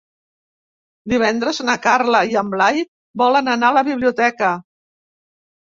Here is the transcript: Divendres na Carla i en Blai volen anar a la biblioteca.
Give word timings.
Divendres 1.13 1.59
na 1.67 1.75
Carla 1.83 2.23
i 2.33 2.39
en 2.43 2.51
Blai 2.55 2.83
volen 3.25 3.55
anar 3.55 3.71
a 3.73 3.79
la 3.81 3.87
biblioteca. 3.93 4.53